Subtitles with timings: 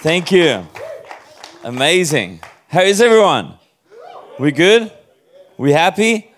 [0.00, 0.64] Thank you.
[1.64, 2.38] Amazing.
[2.68, 3.54] How is everyone?
[4.38, 4.92] We good?
[5.56, 6.32] We happy?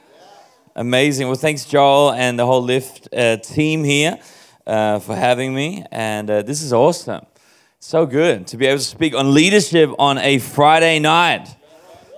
[0.75, 1.27] Amazing.
[1.27, 4.18] Well, thanks, Joel, and the whole Lift uh, team here
[4.66, 5.84] uh, for having me.
[5.91, 7.27] And uh, this is awesome.
[7.80, 11.46] So good to be able to speak on leadership on a Friday night.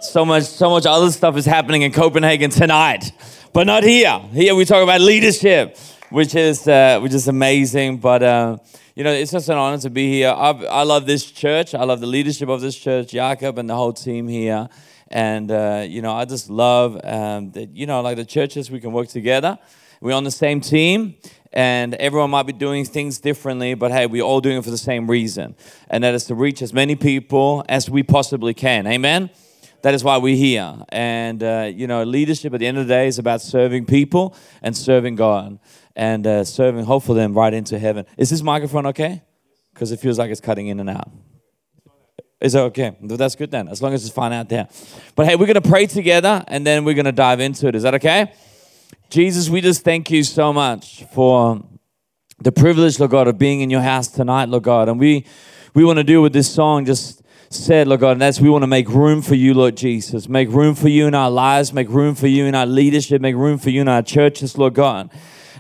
[0.01, 3.11] So much, so much other stuff is happening in Copenhagen tonight,
[3.53, 4.17] but not here.
[4.33, 5.77] Here we talk about leadership,
[6.13, 7.99] which is uh, which is amazing.
[7.99, 8.59] But uh,
[8.95, 10.29] you know, it's just an honor to be here.
[10.29, 11.75] I, I love this church.
[11.75, 14.69] I love the leadership of this church, Jacob and the whole team here.
[15.09, 18.81] And, uh, you know, I just love um, that, you know, like the churches, we
[18.81, 19.59] can work together.
[20.01, 21.15] We're on the same team,
[21.53, 24.79] and everyone might be doing things differently, but hey, we're all doing it for the
[24.79, 25.55] same reason.
[25.89, 28.87] And that is to reach as many people as we possibly can.
[28.87, 29.31] Amen?
[29.83, 30.77] That is why we're here.
[30.89, 34.35] And, uh, you know, leadership at the end of the day is about serving people
[34.63, 35.59] and serving God
[35.95, 38.07] and uh, serving, hopefully, them right into heaven.
[38.17, 39.23] Is this microphone okay?
[39.73, 41.11] Because it feels like it's cutting in and out.
[42.41, 42.97] Is that okay?
[43.01, 44.69] That's good then, as long as it's fine out there.
[45.15, 47.77] But hey, we're going to pray together and then we're going to dive into it.
[47.77, 48.33] Is that okay?
[49.11, 51.63] Jesus, we just thank you so much for
[52.41, 54.89] the privilege, Lord God, of being in your house tonight, Lord God.
[54.89, 55.25] And we,
[55.75, 58.63] we want to do with this song just said, Lord God, and that's we want
[58.63, 60.29] to make room for you, Lord Jesus.
[60.29, 63.37] Make room for you in our lives, make room for you in our leadership, make
[63.37, 65.11] room for you in our churches, Lord God.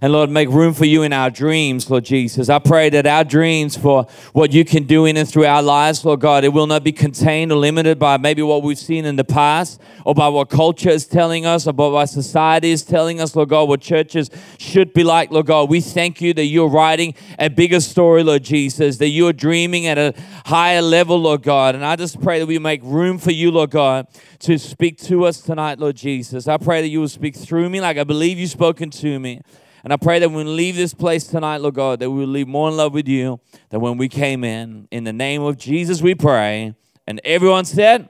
[0.02, 2.48] And Lord, make room for you in our dreams, Lord Jesus.
[2.48, 6.04] I pray that our dreams for what you can do in and through our lives,
[6.04, 9.14] Lord God, it will not be contained or limited by maybe what we've seen in
[9.14, 13.20] the past or by what culture is telling us or by what society is telling
[13.20, 15.70] us, Lord God, what churches should be like, Lord God.
[15.70, 19.98] We thank you that you're writing a bigger story, Lord Jesus, that you're dreaming at
[19.98, 20.14] a
[20.44, 21.76] higher level, Lord God.
[21.76, 24.08] And I just pray that we make room for you, Lord God,
[24.40, 26.48] to speak to us tonight, Lord Jesus.
[26.48, 29.42] I pray that you will speak through me like I believe you've spoken to me.
[29.84, 32.28] And I pray that when we leave this place tonight, Lord God, that we will
[32.28, 34.86] leave more in love with you than when we came in.
[34.90, 36.74] In the name of Jesus, we pray.
[37.06, 38.08] And everyone said,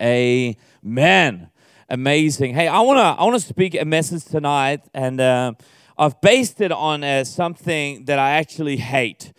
[0.00, 0.56] Amen.
[0.84, 1.50] Amen.
[1.88, 2.54] Amazing.
[2.54, 5.52] Hey, I wanna I wanna speak a message tonight, and uh,
[5.96, 9.32] I've based it on uh, something that I actually hate.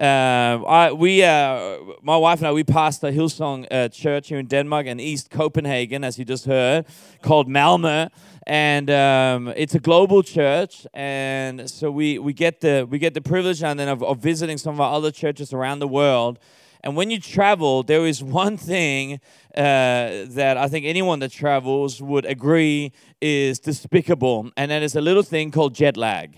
[0.00, 4.46] Uh, I, we, uh, my wife and I, we pastor Hillsong uh, Church here in
[4.46, 6.86] Denmark and East Copenhagen, as you just heard,
[7.22, 8.10] called Malmö
[8.46, 13.20] and um, it's a global church and so we, we get the we get the
[13.20, 16.38] privilege and then of, of visiting some of our other churches around the world.
[16.84, 19.20] And when you travel there is one thing
[19.56, 25.00] uh, that i think anyone that travels would agree is despicable and that is a
[25.00, 26.36] little thing called jet lag.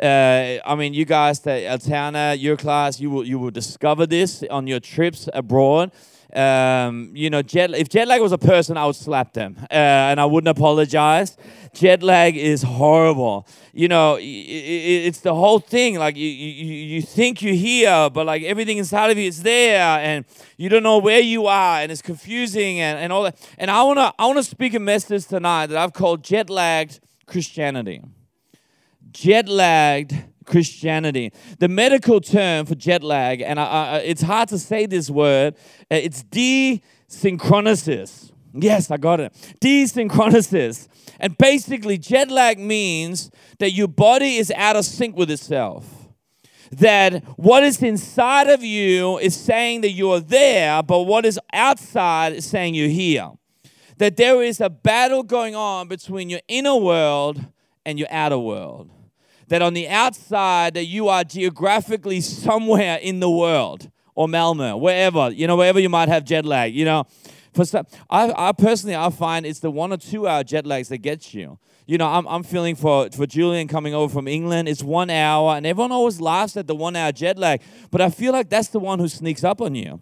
[0.00, 4.42] Uh, I mean, you guys, the Altana, your class, you will you will discover this
[4.50, 5.92] on your trips abroad
[6.36, 9.74] um, you know, jet, if jet lag was a person, I would slap them uh,
[9.74, 11.36] and I wouldn't apologize.
[11.72, 13.46] Jet lag is horrible.
[13.72, 15.98] You know, it, it, it's the whole thing.
[15.98, 19.80] Like you, you, you think you're here, but like everything inside of you is there,
[19.80, 20.24] and
[20.56, 23.36] you don't know where you are, and it's confusing and, and all that.
[23.56, 28.02] And I wanna I wanna speak a message tonight that I've called jet lagged Christianity.
[29.12, 30.14] Jet lagged
[30.50, 31.32] Christianity.
[31.58, 35.54] The medical term for jet lag, and I, I, it's hard to say this word,
[35.90, 38.32] uh, it's desynchronosis.
[38.52, 39.32] Yes, I got it.
[39.60, 40.88] Desynchronosis.
[41.20, 43.30] And basically, jet lag means
[43.60, 45.86] that your body is out of sync with itself.
[46.72, 52.32] That what is inside of you is saying that you're there, but what is outside
[52.32, 53.30] is saying you're here.
[53.98, 57.44] That there is a battle going on between your inner world
[57.84, 58.90] and your outer world
[59.50, 65.30] that on the outside that you are geographically somewhere in the world or Malmo, wherever,
[65.30, 67.04] you know, wherever you might have jet lag, you know.
[67.52, 70.88] For some, I, I personally, I find it's the one or two hour jet lags
[70.90, 71.58] that gets you.
[71.84, 75.56] You know, I'm, I'm feeling for, for Julian coming over from England, it's one hour,
[75.56, 78.68] and everyone always laughs at the one hour jet lag, but I feel like that's
[78.68, 80.00] the one who sneaks up on you.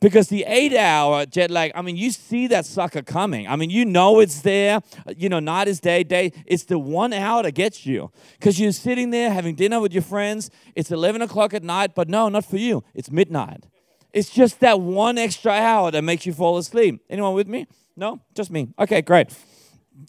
[0.00, 3.48] Because the eight hour jet lag, I mean, you see that sucker coming.
[3.48, 4.80] I mean, you know it's there.
[5.06, 6.32] Uh, you know, night is day, day.
[6.44, 8.10] It's the one hour that gets you.
[8.38, 10.50] Because you're sitting there having dinner with your friends.
[10.74, 12.84] It's 11 o'clock at night, but no, not for you.
[12.94, 13.64] It's midnight.
[14.12, 17.04] It's just that one extra hour that makes you fall asleep.
[17.10, 17.66] Anyone with me?
[17.96, 18.20] No?
[18.34, 18.68] Just me.
[18.78, 19.34] Okay, great.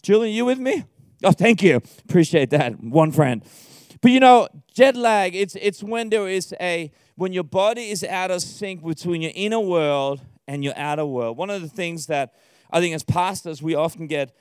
[0.02, 0.84] Julian, you with me?
[1.24, 1.76] Oh, thank you.
[1.76, 2.82] Appreciate that.
[2.82, 3.42] One friend.
[4.00, 8.04] But you know, jet lag, it's it's when there is a when your body is
[8.04, 11.36] out of sync between your inner world and your outer world.
[11.36, 12.32] One of the things that
[12.70, 14.36] I think as pastors we often get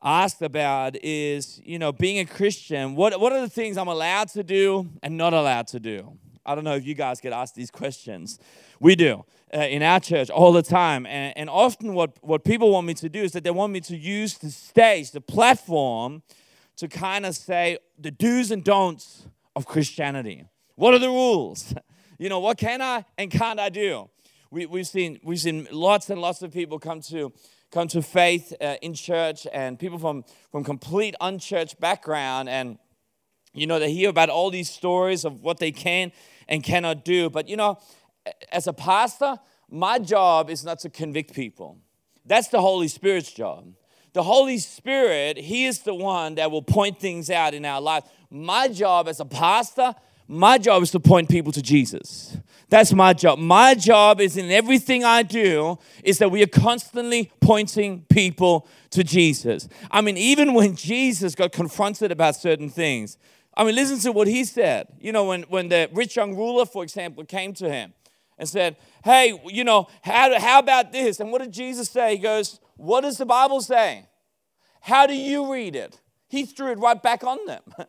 [0.00, 4.28] asked about is, you know, being a Christian, what, what are the things I'm allowed
[4.28, 6.16] to do and not allowed to do?
[6.46, 8.38] I don't know if you guys get asked these questions.
[8.78, 11.06] We do uh, in our church all the time.
[11.06, 13.80] And, and often, what, what people want me to do is that they want me
[13.80, 16.22] to use the stage, the platform,
[16.76, 19.26] to kind of say the do's and don'ts
[19.56, 20.44] of Christianity.
[20.76, 21.74] What are the rules?
[22.24, 24.08] You know, what can I and can't I do?
[24.50, 27.34] We, we've, seen, we've seen lots and lots of people come to,
[27.70, 32.48] come to faith uh, in church and people from, from complete unchurched background.
[32.48, 32.78] And,
[33.52, 36.12] you know, they hear about all these stories of what they can
[36.48, 37.28] and cannot do.
[37.28, 37.78] But, you know,
[38.50, 39.38] as a pastor,
[39.68, 41.76] my job is not to convict people.
[42.24, 43.74] That's the Holy Spirit's job.
[44.14, 48.04] The Holy Spirit, He is the one that will point things out in our life.
[48.30, 49.94] My job as a pastor,
[50.26, 52.36] my job is to point people to Jesus.
[52.70, 53.38] That's my job.
[53.38, 59.04] My job is in everything I do is that we are constantly pointing people to
[59.04, 59.68] Jesus.
[59.90, 63.18] I mean, even when Jesus got confronted about certain things,
[63.56, 64.88] I mean, listen to what he said.
[64.98, 67.92] You know, when, when the rich young ruler, for example, came to him
[68.38, 71.20] and said, Hey, you know, how, how about this?
[71.20, 72.16] And what did Jesus say?
[72.16, 74.06] He goes, What does the Bible say?
[74.80, 76.00] How do you read it?
[76.28, 77.62] He threw it right back on them.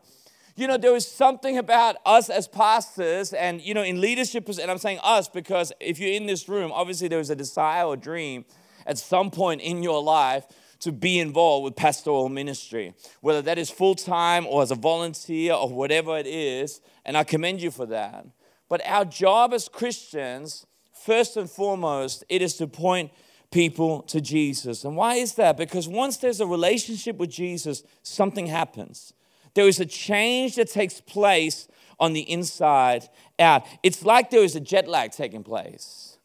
[0.55, 4.71] you know, there is something about us as pastors and, you know, in leadership, and
[4.71, 7.97] I'm saying us because if you're in this room, obviously there is a desire or
[7.97, 8.45] dream
[8.85, 10.45] at some point in your life
[10.79, 15.53] to be involved with pastoral ministry, whether that is full time or as a volunteer
[15.53, 16.79] or whatever it is.
[17.03, 18.25] And I commend you for that.
[18.69, 23.11] But our job as Christians, first and foremost, it is to point
[23.51, 24.85] people to Jesus.
[24.85, 25.57] And why is that?
[25.57, 29.13] Because once there's a relationship with Jesus, something happens.
[29.55, 31.67] There is a change that takes place
[31.99, 33.09] on the inside
[33.39, 33.65] out.
[33.81, 36.17] It's like there is a jet lag taking place.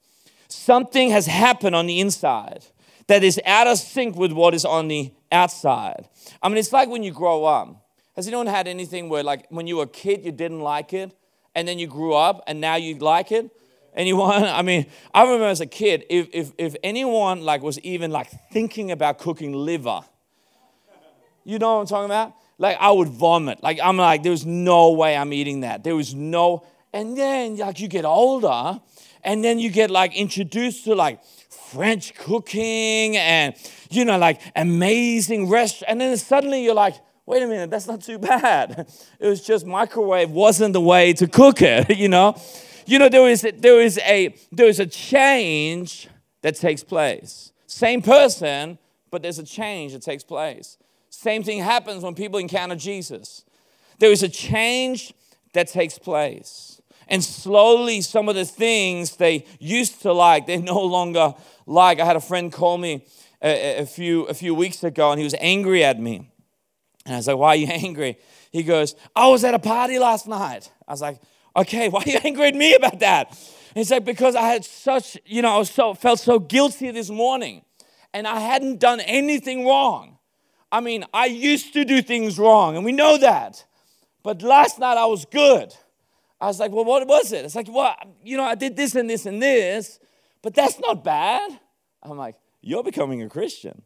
[0.49, 2.67] Something has happened on the inside
[3.07, 6.09] that is out of sync with what is on the outside.
[6.43, 7.87] I mean, it's like when you grow up.
[8.17, 11.17] Has anyone had anything where, like, when you were a kid, you didn't like it,
[11.55, 13.51] and then you grew up and now you like it?
[13.95, 14.45] Anyone?
[14.45, 18.29] I mean, I remember as a kid, if, if, if anyone like was even like
[18.53, 20.01] thinking about cooking liver,
[21.45, 22.35] you know what I'm talking about?
[22.61, 23.63] Like I would vomit.
[23.63, 25.83] Like I'm like, there's no way I'm eating that.
[25.83, 28.79] There was no, and then like you get older,
[29.25, 33.55] and then you get like introduced to like French cooking and
[33.91, 38.03] you know like amazing restaurant, and then suddenly you're like, wait a minute, that's not
[38.03, 38.87] too bad.
[39.19, 42.37] It was just microwave wasn't the way to cook it, you know?
[42.87, 46.09] You know, there is, there is, a, there is a change
[46.43, 47.53] that takes place.
[47.67, 48.79] Same person,
[49.13, 50.77] but there's a change that takes place.
[51.21, 53.45] Same thing happens when people encounter Jesus.
[53.99, 55.13] There is a change
[55.53, 56.81] that takes place.
[57.09, 61.35] And slowly, some of the things they used to like, they no longer
[61.67, 62.01] like.
[62.01, 63.05] I had a friend call me
[63.43, 66.33] a, a, few, a few weeks ago, and he was angry at me.
[67.05, 68.17] And I was like, Why are you angry?
[68.51, 70.73] He goes, I was at a party last night.
[70.89, 71.21] I was like,
[71.55, 73.29] Okay, why are you angry at me about that?
[73.29, 76.91] And he's like, Because I had such, you know, I was so, felt so guilty
[76.93, 77.61] this morning
[78.15, 80.17] and I hadn't done anything wrong.
[80.73, 83.65] I mean, I used to do things wrong, and we know that.
[84.23, 85.75] But last night I was good.
[86.41, 87.45] I was like, Well, what was it?
[87.45, 89.99] It's like, Well, you know, I did this and this and this,
[90.43, 91.59] but that's not bad.
[92.03, 93.83] I'm like, You're becoming a Christian.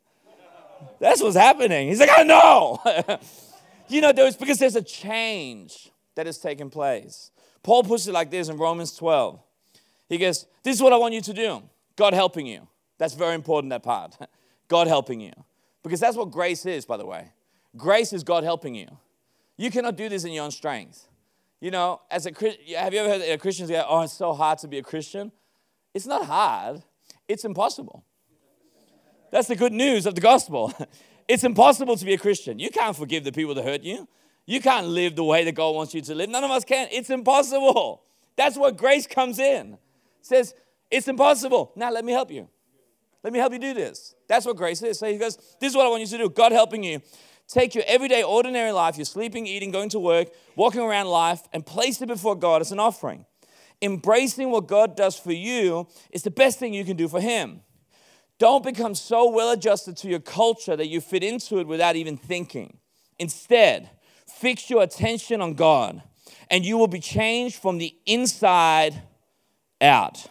[1.01, 1.89] That's what's happening.
[1.89, 2.79] He's like, I know.
[3.89, 7.31] you know, there's because there's a change that has taken place.
[7.63, 9.41] Paul puts it like this in Romans 12.
[10.09, 11.63] He goes, This is what I want you to do.
[11.97, 12.69] God helping you.
[12.99, 14.17] That's very important, that part.
[14.69, 15.33] God helping you.
[15.85, 17.31] Because that's what grace is, by the way.
[17.77, 18.89] Grace is God helping you.
[19.57, 21.07] You cannot do this in your own strength.
[21.61, 22.31] You know, as a
[22.77, 25.31] have you ever heard a Christian "Oh, it's so hard to be a Christian"?
[25.93, 26.83] It's not hard.
[27.29, 28.05] It's impossible.
[29.31, 30.73] That's the good news of the gospel.
[31.27, 32.59] It's impossible to be a Christian.
[32.59, 34.07] You can't forgive the people that hurt you.
[34.45, 36.29] You can't live the way that God wants you to live.
[36.29, 36.87] None of us can.
[36.93, 38.03] It's impossible.
[38.37, 39.73] That's where grace comes in.
[39.73, 39.79] It
[40.21, 40.55] says,
[40.91, 41.73] it's impossible.
[41.77, 42.49] Now let me help you.
[43.25, 44.15] Let me help you do this.
[44.29, 44.99] That's what grace is.
[44.99, 46.29] So he goes, This is what I want you to do.
[46.31, 47.01] God helping you.
[47.49, 51.65] Take your everyday, ordinary life, you're sleeping, eating, going to work, walking around life, and
[51.65, 53.27] place it before God as an offering.
[53.83, 57.61] Embracing what God does for you is the best thing you can do for Him.
[58.39, 62.17] Don't become so well adjusted to your culture that you fit into it without even
[62.17, 62.79] thinking.
[63.19, 63.91] Instead,
[64.27, 66.03] fix your attention on God
[66.51, 69.03] and you will be changed from the inside
[69.81, 70.27] out.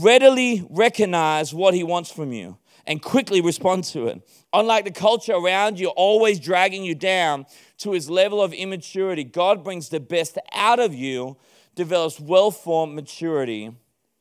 [0.00, 2.56] Readily recognize what He wants from you
[2.86, 4.26] and quickly respond to it.
[4.54, 7.44] Unlike the culture around you, always dragging you down
[7.78, 11.36] to His level of immaturity, God brings the best out of you,
[11.74, 13.70] develops well formed maturity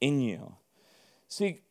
[0.02, 0.56] in you.
[1.30, 1.62] See,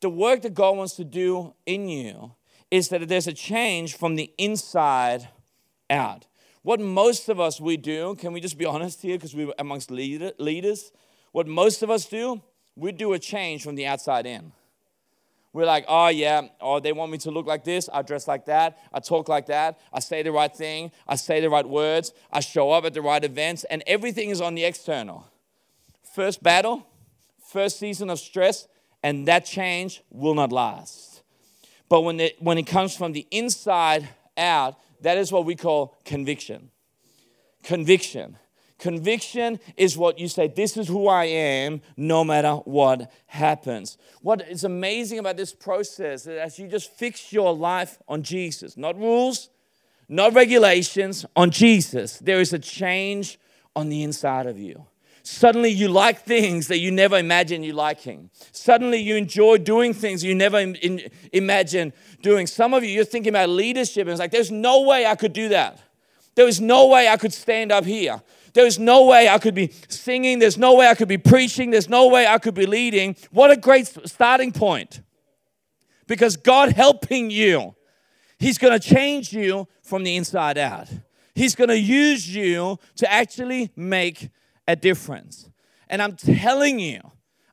[0.00, 2.32] the work that God wants to do in you
[2.72, 5.28] is that there's a change from the inside
[5.88, 6.26] out.
[6.62, 9.88] What most of us we do, can we just be honest here because we're amongst
[9.92, 10.90] leader, leaders?
[11.30, 12.42] What most of us do,
[12.76, 14.52] we do a change from the outside in.
[15.52, 18.44] We're like, oh yeah, oh they want me to look like this, I dress like
[18.44, 22.12] that, I talk like that, I say the right thing, I say the right words,
[22.30, 25.26] I show up at the right events, and everything is on the external.
[26.14, 26.86] first battle,
[27.46, 28.68] first season of stress,
[29.02, 31.22] and that change will not last.
[31.88, 35.94] But when it, when it comes from the inside out, that is what we call
[36.04, 36.70] conviction.
[37.62, 38.38] Conviction.
[38.78, 43.96] Conviction is what you say, this is who I am, no matter what happens.
[44.20, 48.76] What is amazing about this process is as you just fix your life on Jesus,
[48.76, 49.48] not rules,
[50.08, 53.38] not regulations, on Jesus, there is a change
[53.74, 54.84] on the inside of you.
[55.22, 58.30] Suddenly you like things that you never imagined you liking.
[58.52, 62.46] Suddenly you enjoy doing things you never in, imagined doing.
[62.46, 65.32] Some of you, you're thinking about leadership, and it's like, there's no way I could
[65.32, 65.80] do that.
[66.36, 68.22] There is no way I could stand up here.
[68.56, 70.38] There is no way I could be singing.
[70.38, 71.70] There's no way I could be preaching.
[71.70, 73.14] There's no way I could be leading.
[73.30, 75.02] What a great starting point.
[76.06, 77.74] Because God helping you,
[78.38, 80.88] He's going to change you from the inside out.
[81.34, 84.30] He's going to use you to actually make
[84.66, 85.50] a difference.
[85.90, 87.02] And I'm telling you,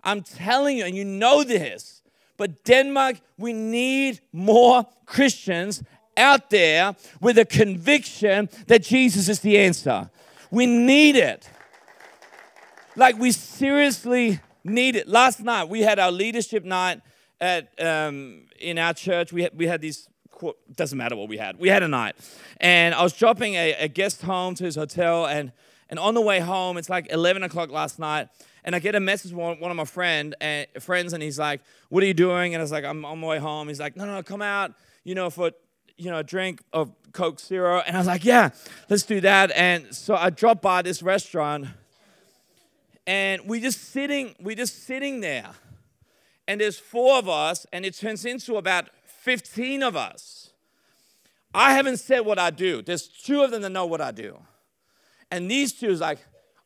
[0.05, 2.01] I'm telling you, and you know this,
[2.38, 5.83] but Denmark, we need more Christians
[6.15, 10.10] out there with a conviction that Jesus is the answer.
[10.53, 11.50] We need it.
[12.95, 15.07] Like, we seriously need it.
[15.07, 17.01] Last night, we had our leadership night
[17.41, 19.33] at, um, in our church.
[19.33, 20.07] We had, we had these
[20.75, 21.57] doesn't matter what we had.
[21.57, 22.17] We had a night.
[22.57, 25.53] And I was dropping a, a guest home to his hotel, and
[25.89, 28.27] and on the way home, it's like 11 o'clock last night,
[28.63, 31.62] and I get a message from one of my friend and friends, and he's like,
[31.89, 33.95] "What are you doing?" And I was like, "I'm on my way home." He's like,
[33.95, 35.51] "No, no, come out, you know, for
[35.98, 37.82] you know a drink of Coke Zero.
[37.86, 38.50] And I was like, "Yeah,
[38.90, 41.68] let's do that." And so I dropped by this restaurant,
[43.06, 45.50] and we just sitting, we just sitting there,
[46.48, 50.52] and there's four of us, and it turns into about 15 of us.
[51.54, 52.82] I haven't said what I do.
[52.82, 54.40] There's two of them that know what I do.
[55.30, 56.20] And these two is like,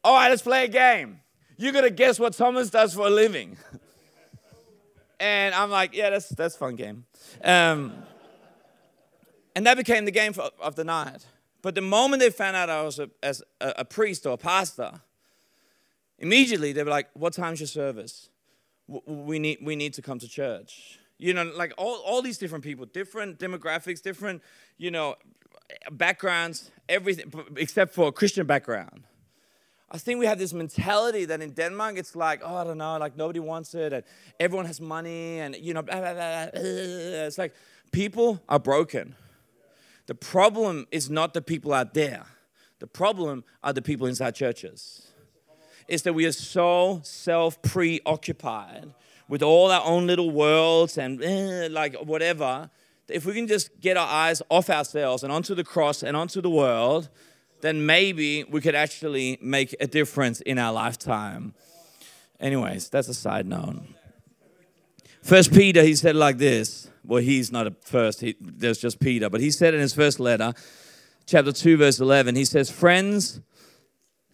[0.03, 1.19] all right, let's play a game.
[1.57, 3.57] You're gonna guess what Thomas does for a living.
[5.19, 7.05] and I'm like, yeah, that's that's fun game.
[7.43, 7.93] Um,
[9.57, 11.25] and that became the game of the night.
[11.63, 14.37] But the moment they found out I was a, as a, a priest or a
[14.37, 15.01] pastor,
[16.19, 18.29] immediately they were like, "What time's your service?
[18.87, 22.63] We need we need to come to church." You know, like all, all these different
[22.63, 24.43] people, different demographics, different,
[24.77, 25.15] you know,
[25.89, 29.05] backgrounds, everything except for a Christian background.
[29.89, 32.99] I think we have this mentality that in Denmark it's like, oh, I don't know,
[32.99, 34.03] like nobody wants it, and
[34.39, 37.55] everyone has money, and you know, blah, blah, blah, it's like
[37.91, 39.15] people are broken.
[40.07, 42.25] The problem is not the people out there.
[42.79, 45.07] The problem are the people inside churches.
[45.87, 48.93] Is that we are so self preoccupied
[49.29, 52.69] with all our own little worlds and eh, like whatever
[53.09, 56.41] if we can just get our eyes off ourselves and onto the cross and onto
[56.41, 57.09] the world,
[57.61, 61.53] then maybe we could actually make a difference in our lifetime.
[62.39, 63.81] Anyways, that's a side note.
[65.27, 66.89] First Peter, he said like this.
[67.03, 70.21] Well, he's not a first, he, there's just Peter, but he said in his first
[70.21, 70.53] letter,
[71.25, 73.41] chapter 2, verse 11, he says, Friends,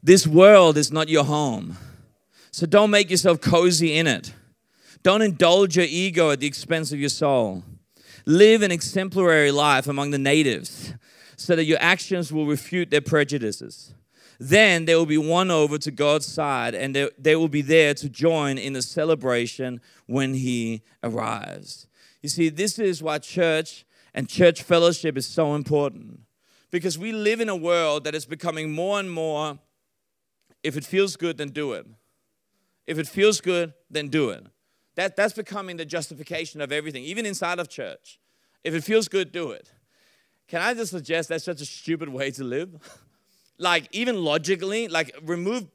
[0.03, 1.77] this world is not your home.
[2.51, 4.35] So don't make yourself cozy in it.
[5.01, 7.63] Don't indulge your ego at the expense of your soul.
[8.27, 10.93] Live an exemplary life among the natives
[11.35, 13.95] so that your actions will refute their prejudices.
[14.45, 17.93] Then they will be won over to God's side and they, they will be there
[17.93, 21.87] to join in the celebration when He arrives.
[22.21, 26.19] You see, this is why church and church fellowship is so important
[26.71, 29.59] because we live in a world that is becoming more and more
[30.61, 31.85] if it feels good, then do it.
[32.85, 34.45] If it feels good, then do it.
[34.95, 38.19] That, that's becoming the justification of everything, even inside of church.
[38.65, 39.71] If it feels good, do it.
[40.49, 42.75] Can I just suggest that's such a stupid way to live?
[43.57, 45.67] like, even logically, like, remove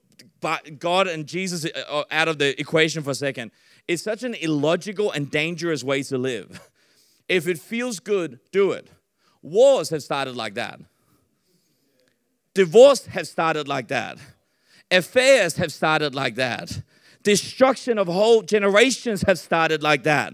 [0.78, 3.50] God and Jesus uh, uh, out of the equation for a second.
[3.86, 6.60] It's such an illogical and dangerous way to live.
[7.28, 8.88] If it feels good, do it.
[9.42, 10.80] Wars have started like that.
[12.54, 14.16] Divorce has started like that.
[14.90, 16.80] Affairs have started like that.
[17.22, 20.32] Destruction of whole generations have started like that.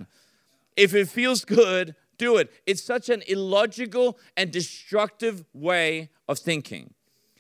[0.76, 2.50] If it feels good, do it.
[2.64, 6.94] It's such an illogical and destructive way of thinking.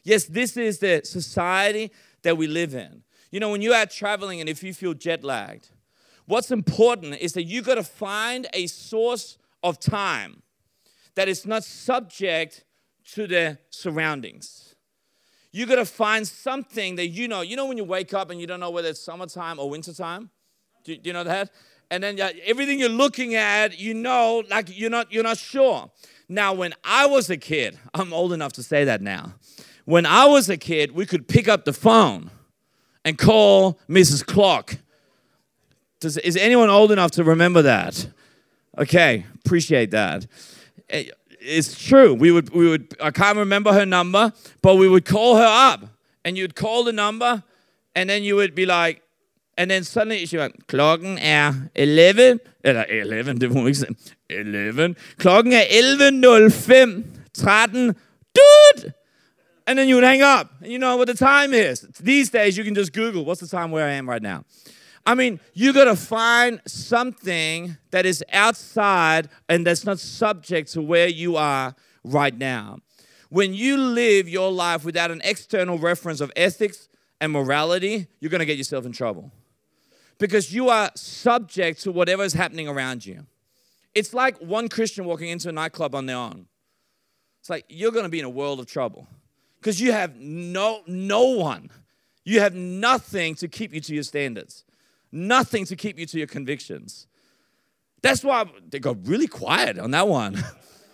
[0.04, 1.90] Yes, this is the society
[2.22, 3.02] that we live in.
[3.30, 5.70] You know, when you're traveling and if you feel jet lagged,
[6.26, 10.42] what's important is that you got to find a source of time
[11.16, 12.64] that is not subject
[13.12, 14.74] to the surroundings.
[15.52, 17.40] You got to find something that you know.
[17.40, 20.30] You know when you wake up and you don't know whether it's summertime or wintertime?
[20.84, 21.50] Do, do you know that?
[21.90, 25.90] and then everything you're looking at, you know, like you're not you're not sure.
[26.28, 29.34] Now, when I was a kid, I'm old enough to say that now.
[29.84, 32.30] When I was a kid, we could pick up the phone
[33.04, 34.24] and call Mrs.
[34.24, 34.76] Clock.
[36.00, 38.08] Does, is anyone old enough to remember that?
[38.78, 40.26] Okay, appreciate that.
[40.90, 41.04] Eh,
[41.40, 42.14] it's true.
[42.14, 45.84] We would, we would, I can't remember her number, but we would call her up
[46.24, 47.42] and you'd call the number
[47.94, 49.02] and then you would be like,
[49.56, 53.96] and then suddenly she went, klokken er 11, eller 11, det må man ikke sige,
[54.30, 54.94] 11.
[55.18, 57.94] Klokken er 11.05, 13, dude!
[59.66, 61.80] And then you would hang up, and you know what the time is.
[61.98, 64.44] These days, you can just Google, what's the time where I am right now?
[65.06, 70.82] I mean, you got to find something that is outside and that's not subject to
[70.82, 72.78] where you are right now.
[73.28, 76.88] When you live your life without an external reference of ethics
[77.20, 79.30] and morality, you're to get yourself in trouble
[80.18, 83.26] because you are subject to whatever is happening around you.
[83.94, 86.46] It's like one Christian walking into a nightclub on their own.
[87.40, 89.06] It's like you're to be in a world of trouble
[89.64, 91.70] because you have no no one.
[92.26, 94.64] You have nothing to keep you to your standards
[95.14, 97.06] nothing to keep you to your convictions.
[98.02, 100.42] That's why they got really quiet on that one.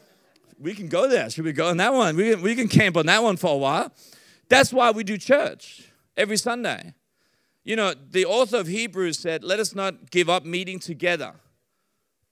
[0.58, 1.28] we can go there.
[1.30, 2.14] Should we go on that one?
[2.14, 3.90] We can, we can camp on that one for a while.
[4.48, 6.94] That's why we do church every Sunday.
[7.64, 11.32] You know, the author of Hebrews said, Let us not give up meeting together.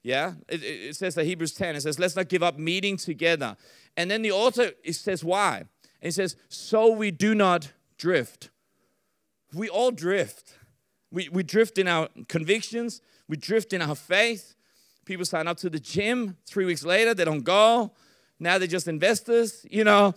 [0.02, 0.34] Yeah?
[0.48, 3.56] It, it says that Hebrews 10, it says, Let's not give up meeting together.
[3.96, 5.64] And then the author it says, Why?
[6.00, 8.50] And he says, So we do not drift.
[9.54, 10.54] We all drift.
[11.10, 14.54] We, we drift in our convictions, we drift in our faith.
[15.04, 17.92] People sign up to the gym, three weeks later, they don't go.
[18.38, 19.64] Now they're just investors.
[19.70, 20.14] You know,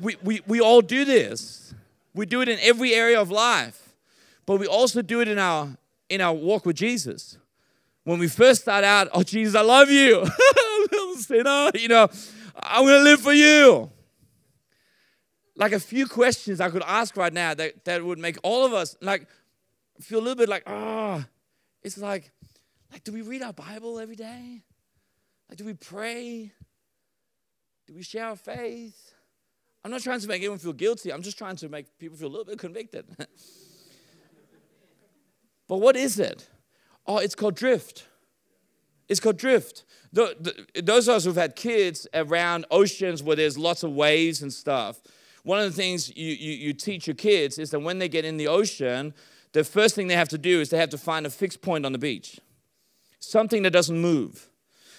[0.00, 1.74] we, we, we all do this.
[2.14, 3.92] We do it in every area of life,
[4.46, 5.76] but we also do it in our,
[6.08, 7.38] in our walk with Jesus.
[8.04, 10.20] When we first start out, oh, Jesus, I love you.
[10.92, 12.08] little sinner, you know,
[12.56, 13.90] I'm going to live for you.
[15.56, 18.72] Like a few questions I could ask right now that, that would make all of
[18.72, 19.28] us, like,
[20.00, 21.24] feel a little bit like, ah, oh,
[21.82, 22.32] it's like,
[22.90, 24.62] like, do we read our Bible every day?
[25.48, 26.52] Like, do we pray?
[27.86, 29.14] Do we share our faith?
[29.84, 31.12] I'm not trying to make anyone feel guilty.
[31.12, 33.04] I'm just trying to make people feel a little bit convicted.
[35.68, 36.48] but what is it?
[37.06, 38.06] Oh, it's called drift.
[39.08, 39.84] It's called drift.
[40.12, 44.40] The, the, those of us who've had kids around oceans where there's lots of waves
[44.40, 45.02] and stuff,
[45.44, 48.24] one of the things you, you, you teach your kids is that when they get
[48.24, 49.14] in the ocean,
[49.52, 51.86] the first thing they have to do is they have to find a fixed point
[51.86, 52.40] on the beach,
[53.20, 54.48] something that doesn't move.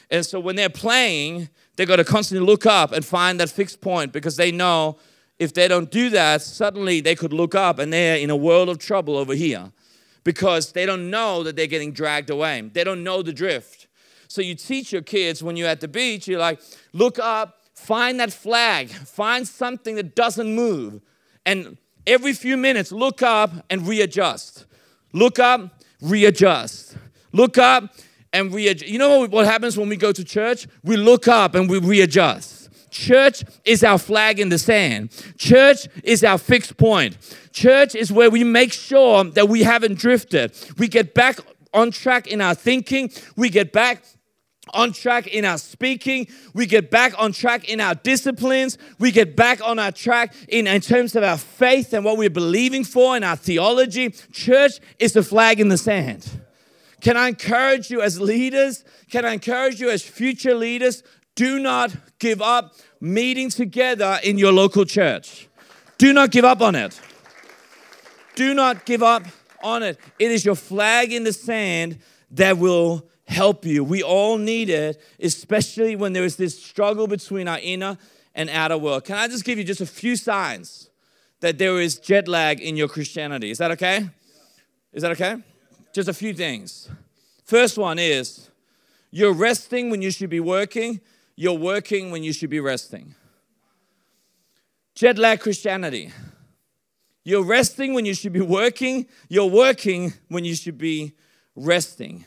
[0.10, 3.82] And so when they're playing, they've got to constantly look up and find that fixed
[3.82, 4.98] point because they know
[5.40, 8.70] if they don't do that, suddenly they could look up and they're in a world
[8.70, 9.72] of trouble over here
[10.24, 12.62] because they don't know that they're getting dragged away.
[12.74, 13.88] They don't know the drift.
[14.28, 16.62] So you teach your kids when you're at the beach, you're like,
[16.94, 21.02] look up, find that flag, find something that doesn't move,
[21.46, 24.66] and every few minutes, look up and readjust.
[25.14, 26.98] Look up, readjust.
[27.32, 27.94] Look up
[28.34, 28.92] and readjust.
[28.92, 30.68] You know what happens when we go to church?
[30.84, 32.70] We look up and we readjust.
[32.92, 35.10] Church is our flag in the sand.
[35.38, 37.18] Church is our fixed point.
[37.52, 40.54] Church is where we make sure that we haven't drifted.
[40.78, 41.40] We get back
[41.74, 43.12] on track in our thinking.
[43.36, 44.04] We get back
[44.74, 46.28] on track in our speaking.
[46.54, 48.78] We get back on track in our disciplines.
[49.00, 52.30] We get back on our track in, in terms of our faith and what we're
[52.30, 54.10] believing for in our theology.
[54.32, 56.42] Church is the flag in the sand.
[57.02, 58.84] Can I encourage you as leaders?
[59.12, 61.04] Can I encourage you as future leaders?
[61.36, 65.48] Do not give up meeting together in your local church.
[65.98, 67.00] Do not give up on it.
[68.36, 69.24] Do not give up
[69.64, 70.00] on it.
[70.20, 72.00] It is your flag in the sand
[72.32, 73.84] that will help you.
[73.84, 77.98] We all need it, especially when there is this struggle between our inner
[78.34, 79.06] and outer world.
[79.06, 80.90] Can I just give you just a few signs
[81.40, 83.52] that there is jet lag in your Christianity?
[83.52, 84.10] Is that okay?
[84.94, 85.38] Is that okay?
[85.94, 86.90] Just a few things.
[87.44, 88.50] First one is
[89.12, 91.02] you're resting when you should be working,
[91.36, 93.16] you're working when you should be resting.
[94.94, 96.12] Jet lag Christianity.
[97.24, 101.16] You're resting when you should be working, you're working when you should be
[101.56, 102.26] resting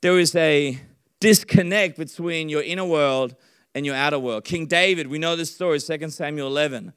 [0.00, 0.78] there is a
[1.20, 3.34] disconnect between your inner world
[3.74, 4.44] and your outer world.
[4.44, 6.92] King David, we know this story, 2 Samuel 11.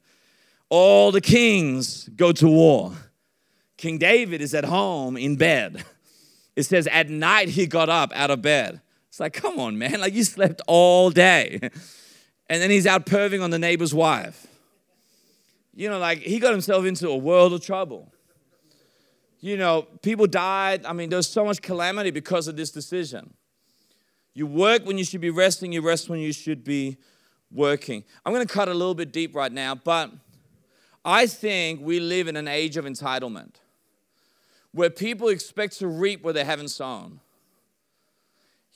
[0.70, 2.94] All the kings go to war.
[3.78, 5.84] King David is at home in bed.
[6.56, 8.80] It says at night he got up out of bed.
[9.10, 10.00] It's like, come on, man.
[10.00, 11.60] Like you slept all day.
[12.50, 14.46] And then he's out perving on the neighbor's wife.
[15.74, 18.13] You know, like he got himself into a world of trouble
[19.44, 20.86] you know, people died.
[20.86, 23.34] I mean, there's so much calamity because of this decision.
[24.34, 26.96] You work when you should be resting, you rest when you should be
[27.52, 28.06] working.
[28.26, 30.12] I'm going to cut a little bit deep right now, but
[31.04, 33.56] I think we live in an age of entitlement.
[34.74, 37.20] where people expect to reap where they haven't sown.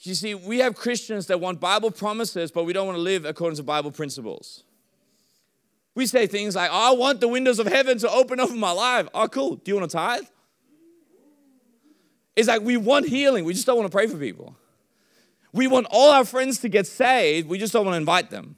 [0.00, 3.24] You see, we have Christians that want Bible promises, but we don't want to live
[3.24, 4.62] according to Bible principles.
[5.96, 8.70] We say things like, oh, I want the windows of heaven to open over my
[8.70, 9.08] life.
[9.12, 9.56] Oh, cool.
[9.56, 10.22] Do you want to tithe?
[12.38, 14.54] It's like we want healing, we just don't want to pray for people.
[15.52, 18.54] We want all our friends to get saved, we just don't want to invite them.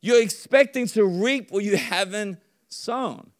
[0.00, 2.38] You're expecting to reap what you haven't
[2.70, 3.30] sown.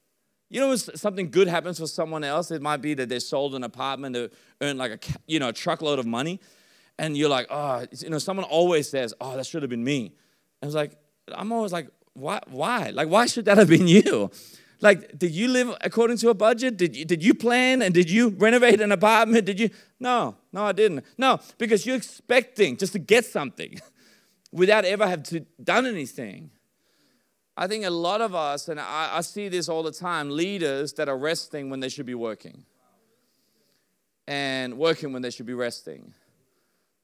[0.51, 3.55] You know, when something good happens for someone else, it might be that they sold
[3.55, 6.39] an apartment to earn like a you know a truckload of money,
[6.99, 10.13] and you're like, oh, you know, someone always says, oh, that should have been me.
[10.63, 10.99] I was like,
[11.33, 12.41] I'm always like, why?
[12.51, 12.91] Why?
[12.91, 14.31] Like, why should that have been you?
[14.83, 16.77] Like, did you live according to a budget?
[16.77, 19.47] Did you, did you plan and did you renovate an apartment?
[19.47, 19.71] Did you?
[20.01, 21.05] No, no, I didn't.
[21.17, 23.81] No, because you're expecting just to get something
[24.53, 26.51] without ever have to done anything.
[27.57, 30.95] I think a lot of us, and I, I see this all the time, leaders
[30.95, 32.65] that are resting when they should be working,
[34.27, 36.13] and working when they should be resting.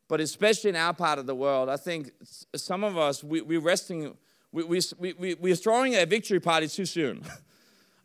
[0.08, 2.10] But especially in our part of the world, I think
[2.56, 4.16] some of us, we, we're resting
[4.50, 4.80] we, we,
[5.18, 7.22] we, we're throwing a victory party too soon.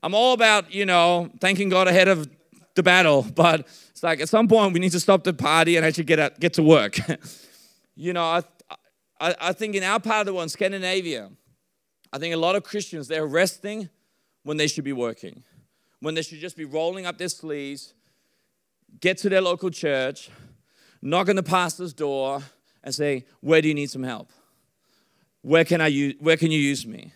[0.04, 2.30] I'm all about, you know, thanking God ahead of
[2.76, 5.86] the battle, but it's like at some point we need to stop the party and
[5.86, 7.00] actually get, out, get to work.
[7.96, 8.44] you know, I,
[9.20, 11.32] I, I think in our part of the world, Scandinavia,
[12.12, 13.89] I think a lot of Christians, they're resting
[14.44, 15.44] when they should be working,
[16.02, 17.94] when they should just be rolling up their sleeves,
[19.00, 20.30] get to their local church,
[21.02, 22.44] knock on the pastor's door,
[22.84, 24.30] and say, Where do you need some help?
[25.44, 27.13] where can I use, where can you use me?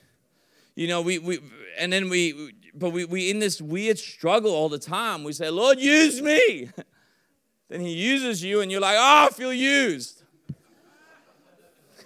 [0.75, 1.39] You know, we, we
[1.79, 5.23] and then we, but we, we in this weird struggle all the time.
[5.23, 6.69] We say, Lord, use me.
[7.69, 10.23] then he uses you and you're like, oh, I feel used.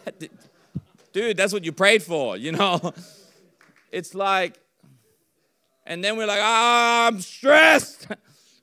[1.14, 2.94] Dude, that's what you prayed for, you know?
[3.92, 4.58] It's like,
[5.86, 8.08] and then we're like, ah, I'm stressed.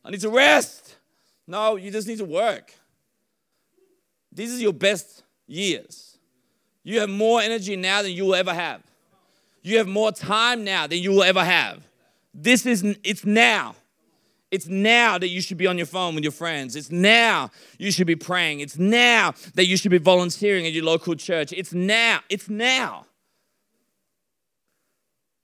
[0.03, 0.97] I need to rest.
[1.47, 2.73] No, you just need to work.
[4.33, 6.17] These are your best years.
[6.83, 8.83] You have more energy now than you will ever have.
[9.63, 11.88] You have more time now than you will ever have.
[12.43, 13.75] This is, it's now.
[14.51, 16.77] It's now that you should be on your phone with your friends.
[16.77, 18.61] It's now you should be praying.
[18.61, 21.53] It's now that you should be volunteering at your local church.
[21.53, 22.21] It's now.
[22.29, 23.07] It's now.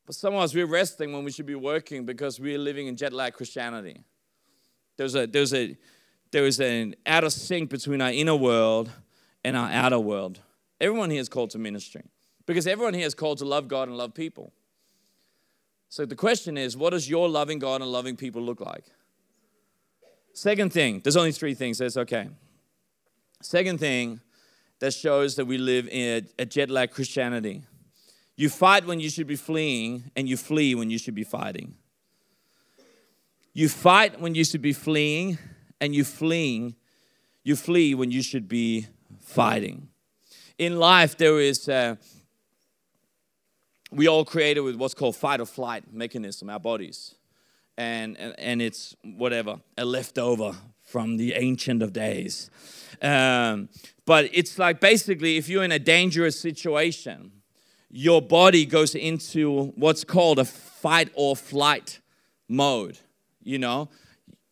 [0.07, 2.97] But some of us, we're resting when we should be working because we're living in
[2.97, 4.01] jet lag Christianity.
[4.97, 5.77] There's, a, there's, a,
[6.31, 8.91] there is an out of sync between our inner world
[9.45, 10.41] and our outer world.
[10.81, 12.05] Everyone here is called to ministry
[12.47, 14.53] because everyone here is called to love God and love people.
[15.95, 18.85] So the question is, what does your loving God and loving people look like?
[20.33, 22.31] Second thing, there's only three things, that's okay.
[23.41, 24.21] Second thing
[24.81, 27.63] that shows that we live in a, jet lag Christianity.
[28.35, 31.77] You fight when you should be fleeing, and you flee when you should be fighting.
[33.53, 35.39] You fight when you should be fleeing,
[35.81, 36.75] and you fleeing,
[37.45, 38.89] you flee when you should be
[39.21, 39.91] fighting
[40.59, 41.97] in life, there is, uh,
[43.95, 47.15] we all created with what's called fight or flight mechanism, our bodies.
[47.77, 52.51] And, and, and it's whatever, a leftover from the ancient of days.
[53.03, 53.69] Um,
[54.07, 57.33] but it's like basically, if you're in a dangerous situation,
[57.91, 62.01] your body goes into what's called a fight or flight
[62.49, 62.99] mode,
[63.43, 63.89] you know?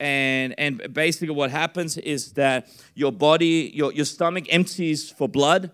[0.00, 5.70] And, and basically, what happens is that your body, your, your stomach empties for blood,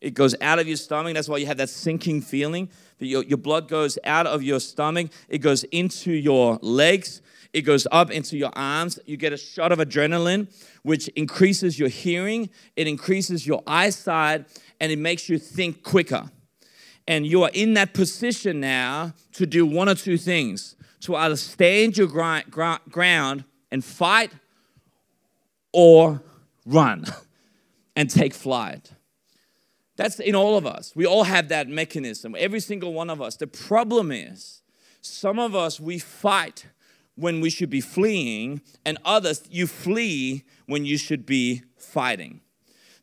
[0.00, 1.14] it goes out of your stomach.
[1.14, 2.70] That's why you have that sinking feeling.
[2.98, 5.10] That your, your blood goes out of your stomach.
[5.28, 7.22] It goes into your legs.
[7.52, 8.98] It goes up into your arms.
[9.06, 12.50] You get a shot of adrenaline, which increases your hearing.
[12.76, 14.46] It increases your eyesight,
[14.80, 16.30] and it makes you think quicker.
[17.06, 21.36] And you are in that position now to do one or two things to either
[21.36, 24.32] stand your ground and fight
[25.72, 26.22] or
[26.66, 27.04] run
[27.96, 28.92] and take flight.
[29.98, 30.92] That's in all of us.
[30.94, 33.34] We all have that mechanism, every single one of us.
[33.34, 34.62] The problem is,
[35.00, 36.66] some of us, we fight
[37.16, 42.40] when we should be fleeing, and others, you flee when you should be fighting.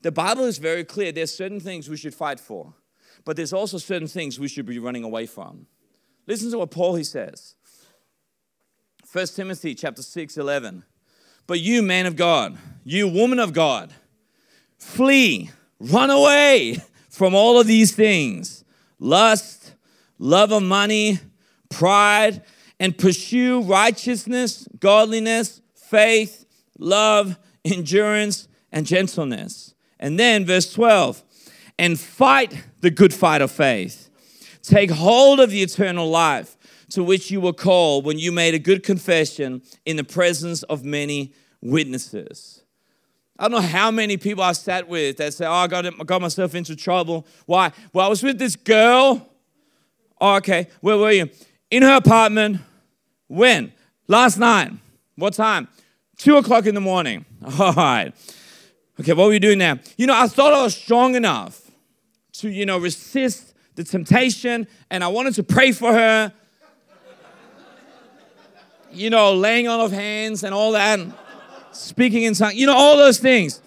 [0.03, 1.12] The Bible is very clear.
[1.12, 2.73] There's certain things we should fight for,
[3.25, 5.67] but there's also certain things we should be running away from.
[6.27, 7.55] Listen to what Paul he says.
[9.12, 10.86] 1 Timothy chapter 6, 11.
[11.45, 13.93] But you, man of God, you, woman of God,
[14.77, 15.51] flee
[15.91, 16.78] Run away
[17.10, 18.63] from all of these things
[19.00, 19.76] lust,
[20.17, 21.19] love of money,
[21.69, 22.41] pride,
[22.80, 26.45] and pursue righteousness, godliness, faith,
[26.80, 29.76] love, endurance, and gentleness.
[30.00, 31.24] And then, verse 12,
[31.78, 34.10] and fight the good fight of faith.
[34.62, 36.58] Take hold of the eternal life
[36.89, 40.84] to which you were called when you made a good confession in the presence of
[40.84, 42.64] many witnesses.
[43.38, 46.21] I don't know how many people I sat with that say, Oh, I got, got
[46.21, 47.28] myself into trouble.
[47.45, 47.71] Why?
[47.91, 49.30] Well, I was with this girl.
[50.21, 50.67] Oh, okay.
[50.80, 51.30] Where were you?
[51.69, 52.62] In her apartment.
[53.28, 53.74] When?
[54.08, 54.71] Last night.
[55.15, 55.67] What time?
[56.17, 57.26] Two o'clock in the morning.
[57.60, 58.13] All right.
[59.00, 59.80] Okay, what were you doing now?
[59.98, 61.62] You know, I thought I was strong enough
[62.34, 66.32] to, you know, resist the temptation and I wanted to pray for her.
[68.93, 71.00] you know, laying on of hands and all that,
[71.75, 73.61] speaking in tongues, you know, all those things.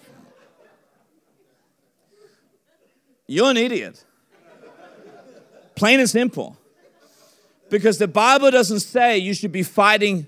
[3.27, 4.03] You're an idiot.
[5.75, 6.57] Plain and simple.
[7.69, 10.25] Because the Bible doesn't say you should be fighting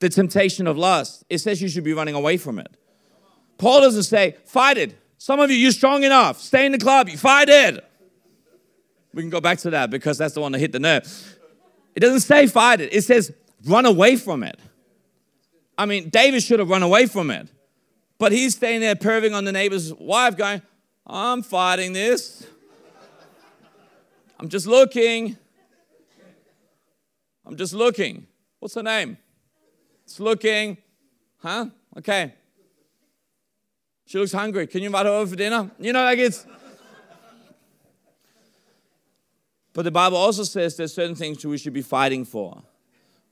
[0.00, 2.74] the temptation of lust, it says you should be running away from it.
[3.58, 4.96] Paul doesn't say, fight it.
[5.18, 6.40] Some of you, you're strong enough.
[6.40, 7.08] Stay in the club.
[7.08, 7.84] You fight it.
[9.12, 11.36] We can go back to that because that's the one that hit the nerve.
[11.94, 13.32] It doesn't say fight it, it says
[13.66, 14.58] run away from it.
[15.80, 17.48] I mean, David should have run away from it.
[18.18, 20.60] But he's staying there perving on the neighbor's wife, going,
[21.06, 22.46] I'm fighting this.
[24.38, 25.38] I'm just looking.
[27.46, 28.26] I'm just looking.
[28.58, 29.16] What's her name?
[30.04, 30.76] It's looking.
[31.38, 31.70] Huh?
[31.96, 32.34] Okay.
[34.04, 34.66] She looks hungry.
[34.66, 35.70] Can you invite her over for dinner?
[35.78, 36.46] You know, like it's.
[39.72, 42.64] But the Bible also says there's certain things we should be fighting for.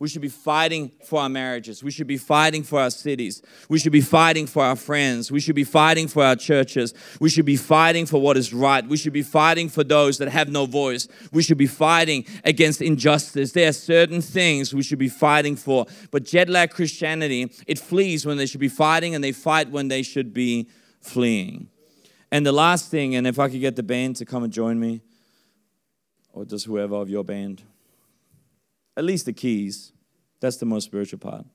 [0.00, 1.82] We should be fighting for our marriages.
[1.82, 3.42] We should be fighting for our cities.
[3.68, 5.32] We should be fighting for our friends.
[5.32, 6.94] We should be fighting for our churches.
[7.18, 8.86] We should be fighting for what is right.
[8.86, 11.08] We should be fighting for those that have no voice.
[11.32, 13.50] We should be fighting against injustice.
[13.50, 15.86] There are certain things we should be fighting for.
[16.12, 19.88] But jet lag Christianity, it flees when they should be fighting and they fight when
[19.88, 20.68] they should be
[21.00, 21.70] fleeing.
[22.30, 24.78] And the last thing, and if I could get the band to come and join
[24.78, 25.00] me,
[26.32, 27.64] or just whoever of your band
[28.98, 29.92] at least the keys.
[30.40, 31.46] That's the most spiritual part.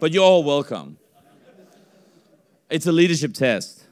[0.00, 0.98] But you're all welcome.
[2.68, 3.84] It's a leadership test.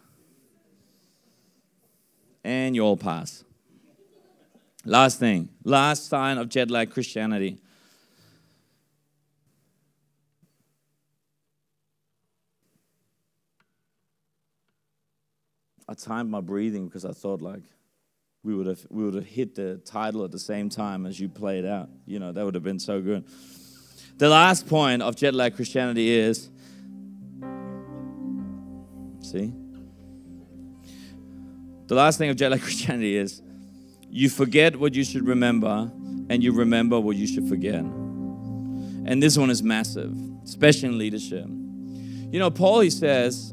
[2.42, 3.44] And you all pass.
[4.84, 7.58] Last thing, last sign of jet lag Christianity.
[15.88, 17.62] I timed my breathing because I thought like
[18.46, 21.28] we would have we would have hit the title at the same time as you
[21.28, 21.90] played out.
[22.06, 23.24] You know, that would have been so good.
[24.18, 26.48] The last point of jet lag Christianity is
[29.20, 29.52] see?
[31.88, 33.42] The last thing of jet lag Christianity is
[34.08, 35.90] you forget what you should remember
[36.30, 37.80] and you remember what you should forget.
[37.80, 41.46] And this one is massive, especially in leadership.
[41.48, 43.52] You know, Paul he says,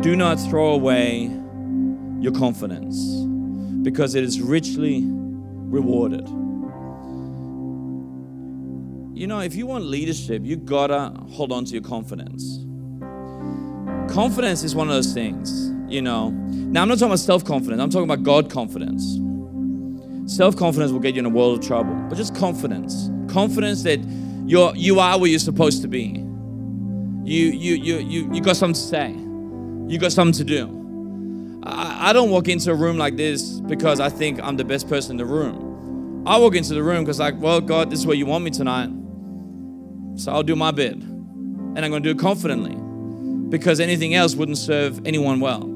[0.00, 1.30] do not throw away
[2.20, 3.26] your confidence
[3.82, 6.28] because it is richly rewarded.
[9.16, 12.64] You know, if you want leadership, you gotta hold on to your confidence.
[14.12, 16.30] Confidence is one of those things, you know.
[16.30, 19.18] Now, I'm not talking about self confidence, I'm talking about God confidence.
[20.26, 23.10] Self confidence will get you in a world of trouble, but just confidence.
[23.28, 24.00] Confidence that
[24.46, 26.24] you're, you are where you're supposed to be.
[27.24, 29.10] You, you, you, you, you got something to say,
[29.92, 30.79] you got something to do.
[31.62, 34.88] I, I don't walk into a room like this because I think I'm the best
[34.88, 36.24] person in the room.
[36.26, 38.50] I walk into the room because, like, well, God, this is where you want me
[38.50, 38.90] tonight.
[40.16, 40.94] So I'll do my bit.
[40.94, 42.76] And I'm going to do it confidently
[43.48, 45.66] because anything else wouldn't serve anyone well.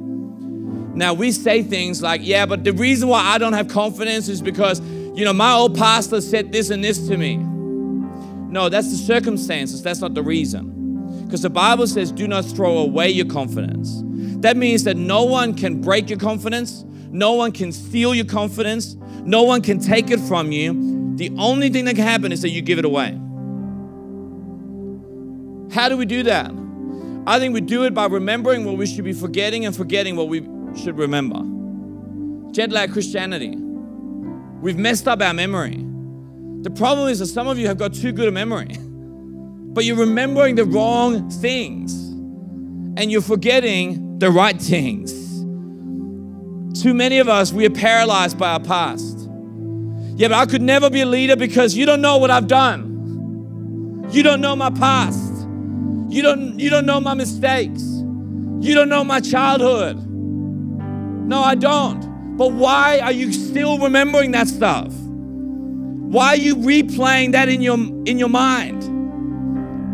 [0.95, 4.41] Now, we say things like, yeah, but the reason why I don't have confidence is
[4.41, 7.37] because, you know, my old pastor said this and this to me.
[7.37, 9.83] No, that's the circumstances.
[9.83, 11.25] That's not the reason.
[11.25, 14.04] Because the Bible says, do not throw away your confidence.
[14.45, 18.95] That means that no one can break your confidence, no one can steal your confidence,
[19.25, 21.17] no one can take it from you.
[21.17, 23.19] The only thing that can happen is that you give it away.
[25.75, 26.53] How do we do that?
[27.27, 30.29] I think we do it by remembering what we should be forgetting and forgetting what
[30.29, 30.41] we
[30.77, 31.41] should remember.
[32.53, 33.57] Jet lag Christianity.
[33.57, 35.83] We've messed up our memory.
[36.61, 38.77] The problem is that some of you have got too good a memory,
[39.73, 41.95] but you're remembering the wrong things
[42.99, 45.13] and you're forgetting the right things.
[46.81, 49.29] Too many of us, we are paralyzed by our past.
[50.17, 54.09] Yeah, but I could never be a leader because you don't know what I've done.
[54.11, 55.31] You don't know my past.
[56.09, 57.83] You don't, you don't know my mistakes.
[57.83, 59.99] You don't know my childhood.
[60.09, 62.37] No, I don't.
[62.39, 64.91] But why are you still remembering that stuff?
[64.95, 68.85] Why are you replaying that in your, in your mind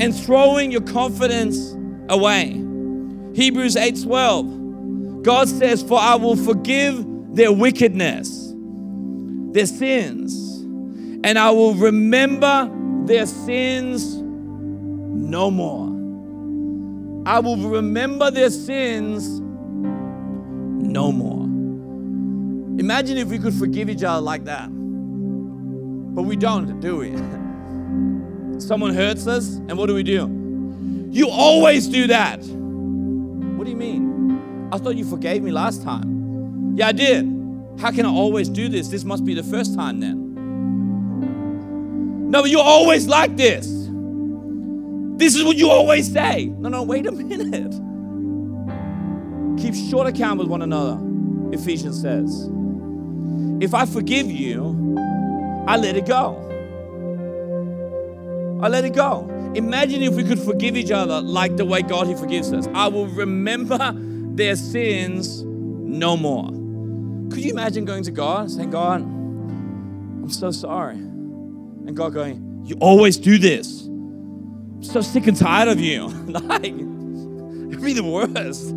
[0.00, 1.74] and throwing your confidence
[2.08, 2.69] away?
[3.34, 5.22] Hebrews 8:12.
[5.22, 8.54] God says, "For I will forgive their wickedness,
[9.52, 10.62] their sins,
[11.22, 12.70] and I will remember
[13.04, 15.88] their sins no more.
[17.26, 21.44] I will remember their sins no more.
[22.80, 24.68] Imagine if we could forgive each other like that.
[24.70, 27.10] But we don't, do we?
[28.60, 31.08] Someone hurts us, and what do we do?
[31.10, 32.42] You always do that.
[34.72, 36.76] I thought you forgave me last time.
[36.76, 37.26] Yeah, I did.
[37.80, 38.88] How can I always do this?
[38.88, 40.30] This must be the first time then.
[42.30, 43.66] No, but you're always like this.
[45.16, 46.46] This is what you always say.
[46.46, 47.74] No, no, wait a minute.
[49.60, 50.98] Keep short account with one another,
[51.52, 52.48] Ephesians says.
[53.62, 54.96] If I forgive you,
[55.66, 56.46] I let it go.
[58.62, 59.28] I let it go.
[59.54, 62.68] Imagine if we could forgive each other like the way God He forgives us.
[62.74, 63.94] I will remember
[64.40, 66.46] their sins no more.
[67.30, 70.96] Could you imagine going to God saying, God, I'm so sorry.
[70.96, 73.82] And God going, You always do this.
[73.82, 76.08] I'm so sick and tired of you.
[76.26, 78.76] like, it'd be the worst.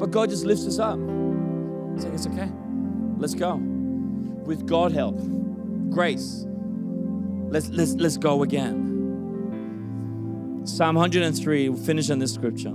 [0.00, 0.98] But God just lifts us up.
[1.94, 2.50] It's like, It's okay.
[3.18, 3.54] Let's go.
[3.54, 5.16] With God help,
[5.90, 6.44] grace,
[7.54, 8.90] Let's, let's, let's go again.
[10.64, 12.74] Psalm 103, we'll finish on this scripture.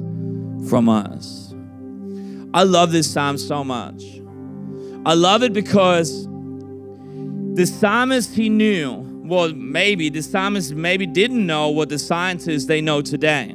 [0.71, 1.53] from us.
[2.53, 4.01] I love this psalm so much.
[5.05, 6.25] I love it because
[7.55, 12.79] the psalmist he knew, well, maybe the psalmist maybe didn't know what the scientists they
[12.79, 13.53] know today.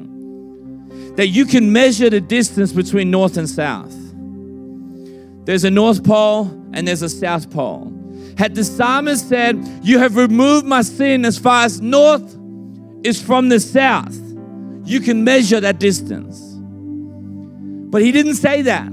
[1.15, 3.97] That you can measure the distance between north and south.
[5.47, 7.95] There's a north pole and there's a south pole.
[8.37, 12.37] Had the psalmist said, You have removed my sin as far as north
[13.05, 14.19] is from the south,
[14.85, 16.46] you can measure that distance.
[17.91, 18.93] But he didn't say that.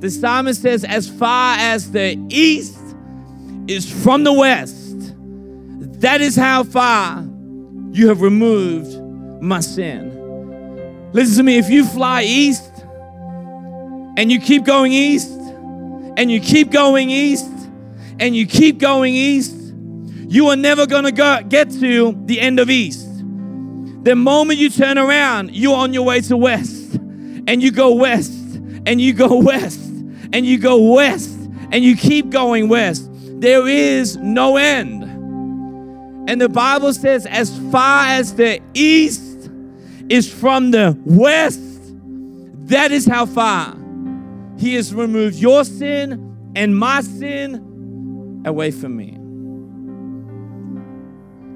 [0.00, 2.78] The psalmist says, As far as the east
[3.68, 5.14] is from the west,
[6.00, 7.24] that is how far
[7.92, 9.00] you have removed
[9.42, 11.10] my sin.
[11.12, 12.70] Listen to me, if you fly east
[14.16, 15.30] and you keep going east
[16.16, 17.50] and you keep going east
[18.18, 19.54] and you keep going east,
[20.28, 23.06] you are never going to go, get to the end of east.
[24.04, 26.81] The moment you turn around, you're on your way to west,
[27.46, 28.32] and you go west,
[28.86, 29.80] and you go west,
[30.32, 31.30] and you go west,
[31.70, 33.08] and you keep going west.
[33.40, 35.02] There is no end.
[36.28, 39.50] And the Bible says, as far as the east
[40.08, 41.60] is from the west,
[42.68, 43.76] that is how far
[44.58, 49.14] He has removed your sin and my sin away from me.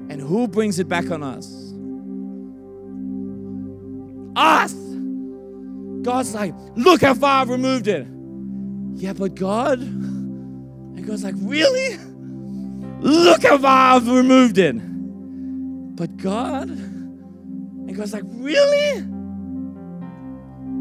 [0.09, 1.47] And who brings it back on us?
[4.35, 4.86] Us!
[6.01, 8.07] God's like, look how far I've removed it.
[8.95, 9.79] Yeah, but God?
[9.79, 11.97] And God's like, really?
[12.99, 14.75] Look how far I've removed it.
[15.95, 16.69] But God?
[16.69, 19.01] And God's like, really?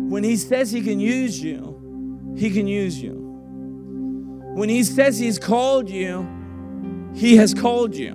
[0.08, 3.14] When He says He can use you, He can use you.
[4.54, 6.26] When He says He's called you,
[7.14, 8.14] He has called you.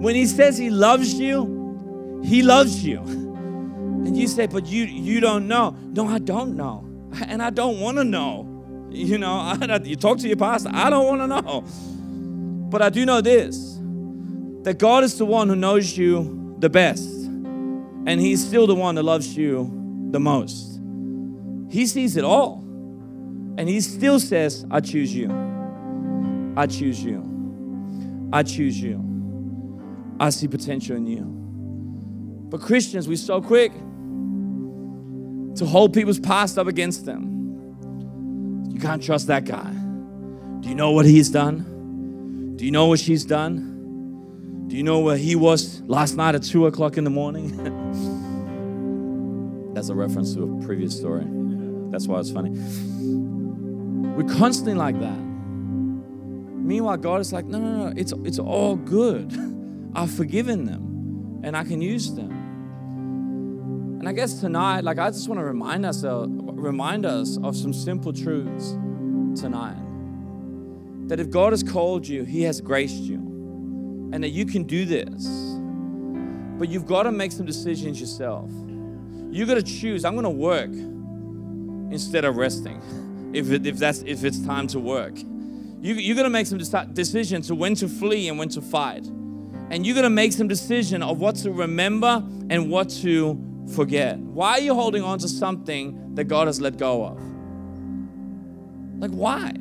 [0.00, 3.27] When He says He loves you, He loves you.
[4.08, 5.76] And you say, but you you don't know.
[5.92, 6.82] No, I don't know.
[7.26, 8.88] And I don't want to know.
[8.88, 11.60] You know, I, you talk to your pastor, I don't want to know.
[12.70, 13.78] But I do know this
[14.62, 17.06] that God is the one who knows you the best.
[17.06, 20.80] And He's still the one that loves you the most.
[21.70, 22.60] He sees it all.
[23.58, 25.28] And He still says, I choose you.
[26.56, 28.30] I choose you.
[28.32, 30.16] I choose you.
[30.18, 31.24] I see potential in you.
[32.48, 33.70] But Christians, we're so quick
[35.58, 38.68] to hold people's past up against them.
[38.70, 39.70] You can't trust that guy.
[40.60, 42.56] Do you know what he's done?
[42.56, 44.66] Do you know what she's done?
[44.68, 47.56] Do you know where he was last night at 2 o'clock in the morning?
[49.74, 51.24] That's a reference to a previous story.
[51.90, 52.50] That's why it's funny.
[54.10, 55.18] We're constantly like that.
[56.68, 59.32] Meanwhile, God is like, no, no, no, it's, it's all good.
[59.94, 62.37] I've forgiven them and I can use them.
[64.08, 67.74] And I guess tonight, like I just want to remind uh, remind us of some
[67.74, 68.70] simple truths
[69.38, 69.76] tonight.
[71.08, 74.86] that if God has called you, He has graced you, and that you can do
[74.86, 75.26] this.
[76.58, 78.50] But you've got to make some decisions yourself.
[79.30, 80.06] You've got to choose.
[80.06, 80.70] I'm going to work
[81.92, 82.80] instead of resting.
[83.34, 86.56] If, it, if that's if it's time to work, you you got to make some
[86.56, 90.48] decisions to when to flee and when to fight, and you got to make some
[90.48, 93.44] decision of what to remember and what to
[93.74, 94.18] forget.
[94.18, 97.20] Why are you holding on to something that God has let go of?
[99.00, 99.52] Like why?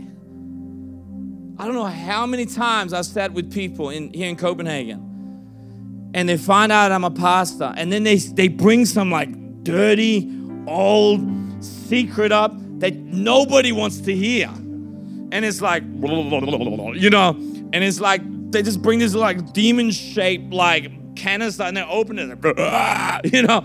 [1.59, 6.29] I don't know how many times I've sat with people in here in Copenhagen and
[6.29, 10.31] they find out I'm a pastor and then they, they bring some like dirty,
[10.67, 11.21] old
[11.63, 14.49] secret up that nobody wants to hear.
[14.49, 20.53] And it's like, you know, and it's like they just bring this like demon shaped
[20.53, 22.27] like canister and they open it,
[23.33, 23.63] you know,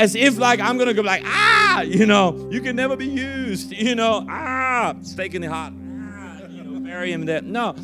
[0.00, 3.70] as if like I'm gonna go like, ah, you know, you can never be used,
[3.70, 7.42] you know, ah, stake in the heart, ah, you know, bury him there.
[7.42, 7.74] No.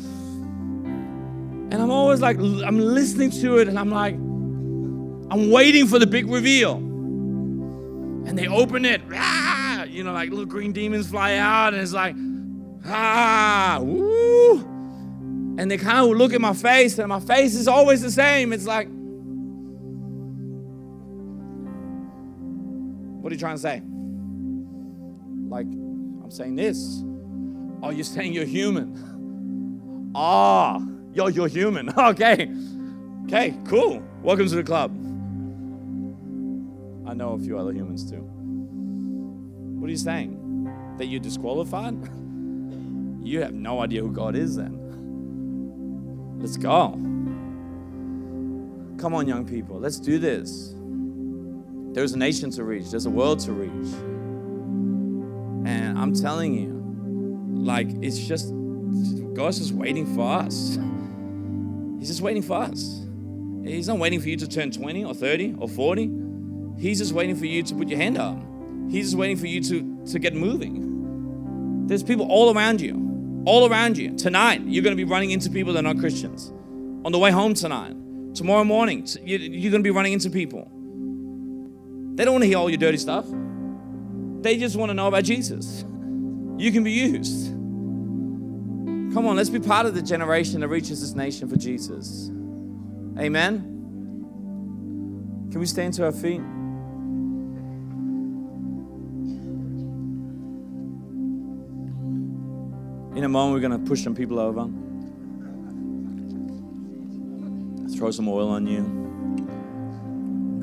[1.69, 6.07] And I'm always like, I'm listening to it and I'm like, I'm waiting for the
[6.07, 6.77] big reveal.
[8.25, 11.93] And they open it, ah, you know, like little green demons fly out, and it's
[11.93, 12.15] like,
[12.87, 14.57] ah, woo.
[15.59, 18.53] And they kind of look at my face, and my face is always the same.
[18.53, 18.87] It's like,
[23.27, 23.81] what are you trying to say?
[25.49, 27.03] Like, I'm saying this.
[27.83, 30.13] Oh, you're saying you're human.
[30.15, 30.79] Ah,
[31.11, 31.89] yo, you're human.
[31.97, 32.49] Okay.
[33.25, 34.01] Okay, cool.
[34.23, 34.91] Welcome to the club.
[37.05, 38.21] I know a few other humans too.
[39.75, 40.95] What are you saying?
[40.97, 41.95] That you're disqualified?
[43.23, 44.79] you have no idea who God is then.
[46.39, 46.91] Let's go.
[48.97, 50.76] Come on, young people, let's do this.
[51.97, 53.91] There's a nation to reach, there's a world to reach.
[55.67, 56.79] And I'm telling you,
[57.59, 58.53] like, it's just,
[59.33, 60.77] God's just waiting for us.
[61.97, 63.03] He's just waiting for us.
[63.63, 66.11] He's not waiting for you to turn 20 or 30 or 40.
[66.77, 68.37] He's just waiting for you to put your hand up.
[68.91, 71.87] He's just waiting for you to, to get moving.
[71.87, 74.15] There's people all around you, all around you.
[74.15, 76.53] Tonight, you're going to be running into people that are not Christians.
[77.05, 77.95] On the way home tonight,
[78.35, 80.71] tomorrow morning, you're going to be running into people.
[82.17, 83.25] They don't want to hear all your dirty stuff.
[84.41, 85.85] They just want to know about Jesus.
[86.57, 87.49] You can be used.
[89.13, 92.31] Come on, let's be part of the generation that reaches this nation for Jesus.
[93.19, 93.59] Amen.
[95.51, 96.41] Can we stand to our feet?
[103.15, 104.63] In a moment, we're going to push some people over,
[107.95, 109.06] throw some oil on you,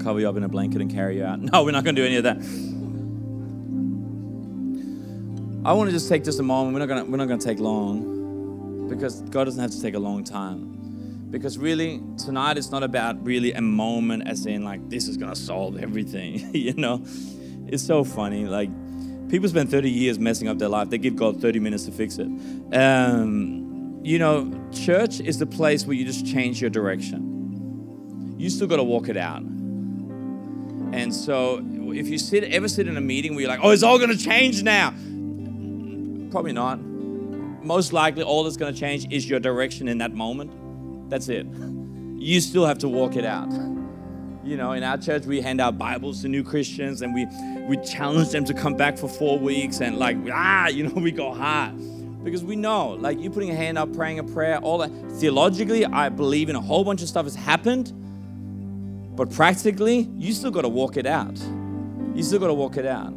[0.05, 1.41] cover you up in a blanket, and carry you out.
[1.53, 2.37] No, we're not going to do any of that.
[5.67, 6.75] I want to just take just a moment.
[6.75, 9.81] We're not going to, we're not going to take long because God doesn't have to
[9.81, 11.31] take a long time.
[11.31, 15.35] Because really, tonight it's not about really a moment as in like this is gonna
[15.35, 16.55] solve everything.
[16.55, 17.03] you know,
[17.67, 18.47] it's so funny.
[18.47, 18.71] Like
[19.29, 20.91] People spend 30 years messing up their life.
[20.91, 22.29] They give God 30 minutes to fix it.
[22.73, 28.37] Um, you know, church is the place where you just change your direction.
[28.39, 29.43] You still got to walk it out.
[30.95, 31.61] And so,
[31.93, 34.17] if you sit ever sit in a meeting where you're like, "Oh, it's all going
[34.17, 34.91] to change now,"
[36.31, 36.79] probably not.
[37.65, 40.53] Most likely, all that's going to change is your direction in that moment.
[41.11, 41.47] That's it.
[42.17, 43.51] You still have to walk it out.
[44.45, 47.27] You know, in our church, we hand out Bibles to new Christians and we,
[47.69, 51.11] we challenge them to come back for four weeks and, like, ah, you know, we
[51.11, 51.77] go hard.
[52.25, 54.91] Because we know, like, you putting a hand up, praying a prayer, all that.
[55.19, 57.93] Theologically, I believe in a whole bunch of stuff has happened.
[59.15, 61.39] But practically, you still got to walk it out.
[62.15, 63.13] You still got to walk it out.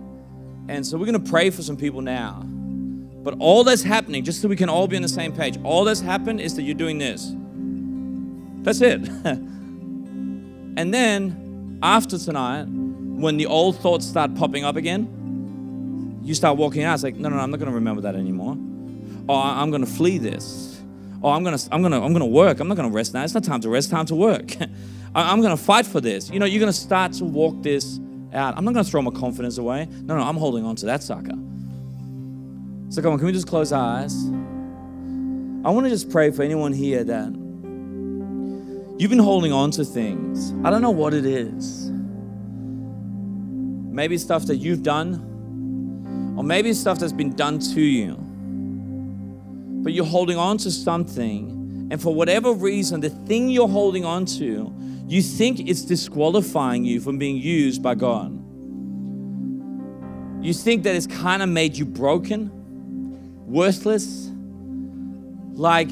[0.68, 2.44] And so we're going to pray for some people now.
[2.44, 5.84] But all that's happening, just so we can all be on the same page, all
[5.84, 7.34] that's happened is that you're doing this.
[8.64, 9.10] That's it.
[10.78, 16.84] And then after tonight, when the old thoughts start popping up again, you start walking
[16.84, 16.94] out.
[16.94, 18.56] It's like, no, no, no I'm not going to remember that anymore.
[19.28, 20.80] Oh, I'm going to flee this.
[21.24, 22.60] Oh, I'm going to, I'm going to, I'm going to work.
[22.60, 23.24] I'm not going to rest now.
[23.24, 23.90] It's not time to rest.
[23.90, 24.56] Time to work.
[25.16, 26.30] I'm going to fight for this.
[26.30, 28.00] You know, you're going to start to walk this
[28.34, 28.58] out.
[28.58, 29.88] I'm not going to throw my confidence away.
[30.04, 31.36] No, no, I'm holding on to that sucker.
[32.90, 34.16] So come on, can we just close our eyes?
[35.66, 37.34] I want to just pray for anyone here that
[39.00, 40.54] You've been holding on to things.
[40.66, 41.92] I don't know what it is.
[43.92, 48.16] Maybe stuff that you've done, or maybe stuff that's been done to you.
[49.84, 54.26] But you're holding on to something, and for whatever reason, the thing you're holding on
[54.38, 54.74] to,
[55.08, 58.32] you think it's disqualifying you from being used by God.
[60.44, 62.52] You think that it's kind of made you broken,
[63.48, 64.30] worthless,
[65.54, 65.92] like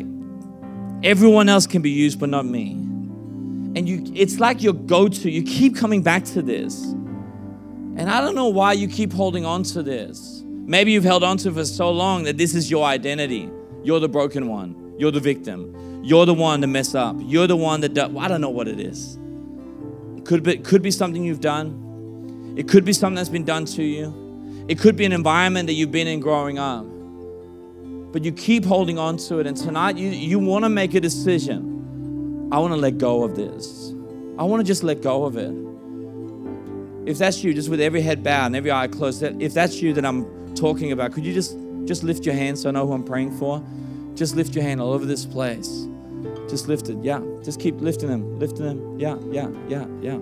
[1.03, 2.71] everyone else can be used, but not me.
[2.71, 5.31] And you, it's like your go to.
[5.31, 6.83] You keep coming back to this.
[6.83, 10.43] And I don't know why you keep holding on to this.
[10.45, 13.49] Maybe you've held on to it for so long that this is your identity.
[13.83, 14.95] You're the broken one.
[14.97, 15.94] You're the victim.
[16.05, 17.15] You're the one to mess up.
[17.19, 18.11] You're the one that does.
[18.11, 19.17] Well, I don't know what it is.
[20.15, 22.53] It could be, could be something you've done.
[22.55, 24.65] It could be something that's been done to you.
[24.67, 26.85] It could be an environment that you've been in growing up.
[28.13, 29.47] But you keep holding on to it.
[29.47, 32.49] And tonight you, you want to make a decision.
[32.51, 33.91] I want to let go of this.
[34.37, 37.09] I want to just let go of it.
[37.09, 39.91] If that's you, just with every head bowed and every eye closed, if that's you
[39.93, 42.93] that I'm talking about, could you just just lift your hand so I know who
[42.93, 43.63] I'm praying for?
[44.13, 45.87] Just lift your hand all over this place.
[46.49, 46.97] Just lift it.
[47.01, 47.21] Yeah.
[47.43, 48.39] Just keep lifting them.
[48.39, 48.99] Lifting them.
[48.99, 50.19] Yeah, yeah, yeah, yeah.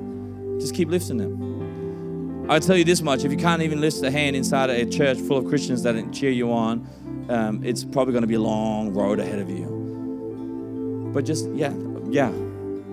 [0.59, 2.49] Just keep lifting them.
[2.49, 5.17] I'll tell you this much if you can't even lift a hand inside a church
[5.17, 6.85] full of Christians that cheer you on,
[7.29, 11.11] um, it's probably going to be a long road ahead of you.
[11.13, 11.73] But just, yeah,
[12.09, 12.31] yeah,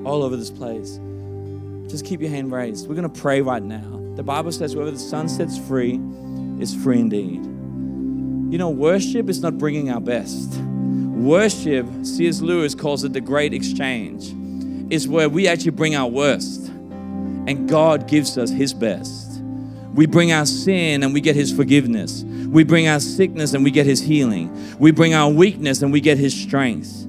[0.04, 1.00] all over this place.
[1.88, 2.88] Just keep your hand raised.
[2.88, 4.00] We're going to pray right now.
[4.14, 6.00] The Bible says, whoever the Son sets free
[6.60, 7.44] is free indeed.
[8.52, 10.52] You know, worship is not bringing our best.
[11.20, 12.40] Worship, C.S.
[12.40, 14.34] Lewis calls it the great exchange,
[14.90, 16.68] is where we actually bring our worst
[17.46, 19.40] and God gives us His best.
[19.94, 22.22] We bring our sin and we get His forgiveness.
[22.22, 24.78] We bring our sickness and we get His healing.
[24.78, 27.06] We bring our weakness and we get His strength.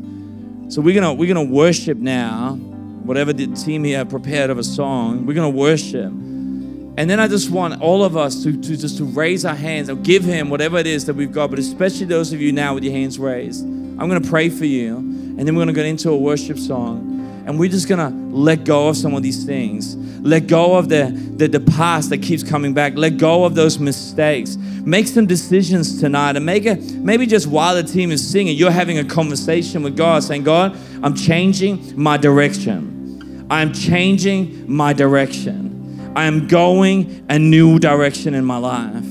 [0.67, 2.55] So we're gonna we're gonna worship now
[3.03, 6.11] whatever the team here prepared of a song, we're to worship.
[6.11, 9.89] And then I just want all of us to, to just to raise our hands
[9.89, 12.73] and give him whatever it is that we've got, but especially those of you now
[12.75, 13.65] with your hands raised.
[14.01, 16.57] I'm going to pray for you, and then we're going to get into a worship
[16.57, 17.43] song.
[17.45, 19.95] And we're just gonna let go of some of these things.
[20.21, 22.93] Let go of the, the, the past that keeps coming back.
[22.95, 24.57] Let go of those mistakes.
[24.57, 28.71] Make some decisions tonight and make it maybe just while the team is singing, you're
[28.71, 33.47] having a conversation with God, saying, God, I'm changing my direction.
[33.49, 36.11] I'm changing my direction.
[36.15, 39.05] I am going a new direction in my life.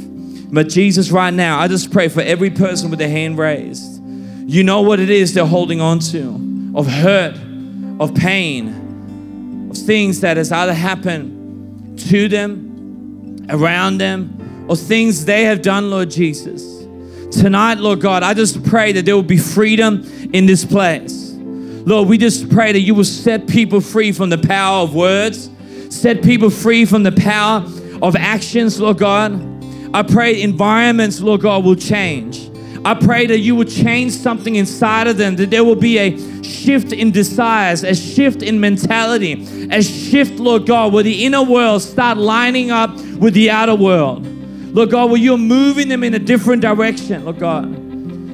[0.53, 4.00] But Jesus, right now, I just pray for every person with their hand raised.
[4.51, 7.37] You know what it is they're holding on to of hurt,
[8.01, 15.45] of pain, of things that has either happened to them, around them, or things they
[15.45, 16.85] have done, Lord Jesus.
[17.31, 21.31] Tonight, Lord God, I just pray that there will be freedom in this place.
[21.31, 25.49] Lord, we just pray that you will set people free from the power of words,
[25.91, 27.65] set people free from the power
[28.03, 29.33] of actions, Lord God.
[29.95, 32.50] I pray environments, Lord God, will change.
[32.85, 36.43] I pray that you will change something inside of them, that there will be a
[36.43, 41.83] shift in desires, a shift in mentality, a shift, Lord God, where the inner world
[41.83, 44.27] start lining up with the outer world.
[44.75, 47.90] Lord God, where you're moving them in a different direction, Lord God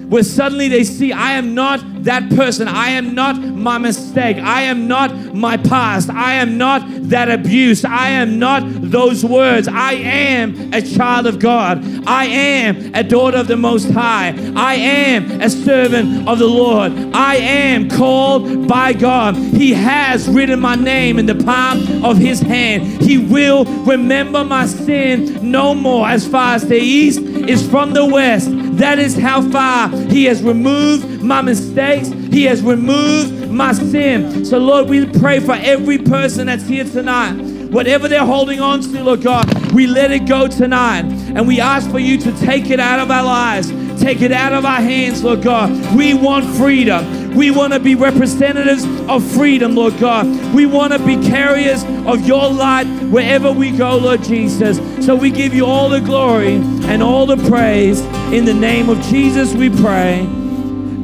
[0.09, 2.69] where suddenly they see, I am not that person.
[2.69, 4.37] I am not my mistake.
[4.37, 6.09] I am not my past.
[6.11, 7.85] I am not that abuse.
[7.85, 9.67] I am not those words.
[9.69, 11.85] I am a child of God.
[12.07, 14.35] I am a daughter of the Most High.
[14.55, 16.93] I am a servant of the Lord.
[17.13, 19.35] I am called by God.
[19.35, 23.03] He has written my name in the palm of His hand.
[23.03, 26.07] He will remember my sin no more.
[26.07, 28.49] As far as the east is from the west,
[28.79, 32.09] that is how far He has removed my mistakes.
[32.09, 34.45] He has removed my sin.
[34.45, 37.33] So, Lord, we pray for every person that's here tonight.
[37.71, 41.05] Whatever they're holding on to, Lord God, we let it go tonight.
[41.05, 44.53] And we ask for you to take it out of our lives, take it out
[44.53, 45.97] of our hands, Lord God.
[45.97, 47.35] We want freedom.
[47.35, 50.27] We want to be representatives of freedom, Lord God.
[50.55, 54.79] We want to be carriers of your light wherever we go, Lord Jesus.
[55.05, 58.01] So we give you all the glory and all the praise.
[58.33, 60.21] In the name of Jesus, we pray.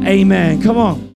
[0.05, 0.63] Amen.
[0.63, 1.11] Come on.